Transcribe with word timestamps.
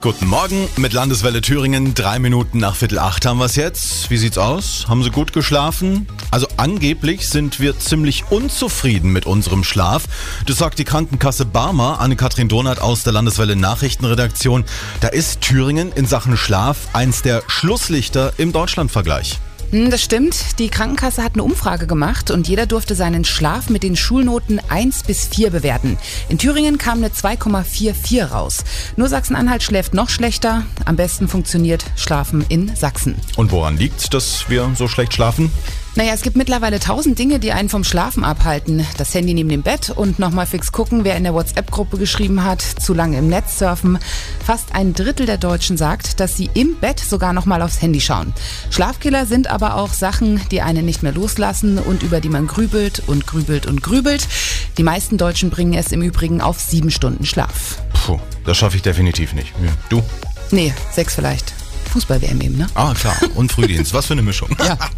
Guten 0.00 0.28
Morgen 0.28 0.68
mit 0.76 0.92
Landeswelle 0.92 1.40
Thüringen. 1.40 1.92
Drei 1.92 2.20
Minuten 2.20 2.58
nach 2.58 2.76
Viertel 2.76 3.00
acht 3.00 3.26
haben 3.26 3.38
wir 3.38 3.46
es 3.46 3.56
jetzt. 3.56 4.08
Wie 4.10 4.16
sieht's 4.16 4.38
aus? 4.38 4.86
Haben 4.86 5.02
Sie 5.02 5.10
gut 5.10 5.32
geschlafen? 5.32 6.06
Also 6.30 6.46
angeblich 6.56 7.28
sind 7.28 7.58
wir 7.58 7.76
ziemlich 7.80 8.22
unzufrieden 8.30 9.12
mit 9.12 9.26
unserem 9.26 9.64
Schlaf. 9.64 10.04
Das 10.46 10.58
sagt 10.58 10.78
die 10.78 10.84
Krankenkasse 10.84 11.46
Barmer, 11.46 11.98
Anne-Kathrin 11.98 12.48
Donat 12.48 12.78
aus 12.78 13.02
der 13.02 13.12
Landeswelle 13.12 13.56
Nachrichtenredaktion. 13.56 14.64
Da 15.00 15.08
ist 15.08 15.40
Thüringen 15.40 15.90
in 15.90 16.06
Sachen 16.06 16.36
Schlaf 16.36 16.76
eins 16.92 17.22
der 17.22 17.42
Schlusslichter 17.48 18.34
im 18.36 18.52
Deutschlandvergleich. 18.52 19.40
Hm, 19.70 19.90
Das 19.90 20.02
stimmt. 20.02 20.58
Die 20.58 20.68
Krankenkasse 20.70 21.22
hat 21.22 21.34
eine 21.34 21.42
Umfrage 21.42 21.86
gemacht 21.86 22.30
und 22.30 22.48
jeder 22.48 22.64
durfte 22.66 22.94
seinen 22.94 23.24
Schlaf 23.24 23.68
mit 23.68 23.82
den 23.82 23.96
Schulnoten 23.96 24.60
1 24.68 25.02
bis 25.02 25.26
4 25.26 25.50
bewerten. 25.50 25.98
In 26.30 26.38
Thüringen 26.38 26.78
kam 26.78 26.98
eine 26.98 27.08
2,44 27.08 28.24
raus. 28.30 28.64
Nur 28.96 29.08
Sachsen-Anhalt 29.08 29.62
schläft 29.62 29.92
noch 29.92 30.08
schlechter. 30.08 30.64
Am 30.86 30.96
besten 30.96 31.28
funktioniert 31.28 31.84
Schlafen 31.96 32.44
in 32.48 32.74
Sachsen. 32.76 33.16
Und 33.36 33.52
woran 33.52 33.76
liegt's, 33.76 34.08
dass 34.08 34.48
wir 34.48 34.70
so 34.74 34.88
schlecht 34.88 35.12
schlafen? 35.12 35.50
Naja, 35.98 36.12
es 36.14 36.22
gibt 36.22 36.36
mittlerweile 36.36 36.78
tausend 36.78 37.18
Dinge, 37.18 37.40
die 37.40 37.50
einen 37.50 37.68
vom 37.68 37.82
Schlafen 37.82 38.22
abhalten. 38.22 38.86
Das 38.98 39.12
Handy 39.14 39.34
neben 39.34 39.48
dem 39.48 39.62
Bett 39.62 39.90
und 39.90 40.20
nochmal 40.20 40.46
fix 40.46 40.70
gucken, 40.70 41.02
wer 41.02 41.16
in 41.16 41.24
der 41.24 41.34
WhatsApp-Gruppe 41.34 41.98
geschrieben 41.98 42.44
hat, 42.44 42.62
zu 42.62 42.94
lange 42.94 43.18
im 43.18 43.26
Netz 43.26 43.58
surfen. 43.58 43.98
Fast 44.46 44.76
ein 44.76 44.94
Drittel 44.94 45.26
der 45.26 45.38
Deutschen 45.38 45.76
sagt, 45.76 46.20
dass 46.20 46.36
sie 46.36 46.50
im 46.54 46.76
Bett 46.76 47.00
sogar 47.00 47.32
nochmal 47.32 47.62
aufs 47.62 47.82
Handy 47.82 48.00
schauen. 48.00 48.32
Schlafkiller 48.70 49.26
sind 49.26 49.48
aber 49.48 49.74
auch 49.74 49.92
Sachen, 49.92 50.40
die 50.52 50.62
einen 50.62 50.86
nicht 50.86 51.02
mehr 51.02 51.10
loslassen 51.10 51.78
und 51.78 52.04
über 52.04 52.20
die 52.20 52.28
man 52.28 52.46
grübelt 52.46 53.02
und 53.08 53.26
grübelt 53.26 53.66
und 53.66 53.82
grübelt. 53.82 54.28
Die 54.78 54.84
meisten 54.84 55.18
Deutschen 55.18 55.50
bringen 55.50 55.74
es 55.74 55.90
im 55.90 56.02
Übrigen 56.02 56.40
auf 56.40 56.60
sieben 56.60 56.92
Stunden 56.92 57.26
Schlaf. 57.26 57.82
Puh, 57.92 58.20
das 58.44 58.56
schaffe 58.56 58.76
ich 58.76 58.82
definitiv 58.82 59.32
nicht. 59.32 59.52
Du? 59.88 60.04
Nee, 60.52 60.72
sechs 60.92 61.16
vielleicht. 61.16 61.54
Fußball-WM 61.90 62.40
eben, 62.40 62.56
ne? 62.56 62.68
Ah, 62.76 62.94
klar. 62.94 63.16
Und 63.34 63.50
Frühdienst. 63.50 63.92
Was 63.94 64.06
für 64.06 64.12
eine 64.12 64.22
Mischung. 64.22 64.56
Ja. 64.64 64.78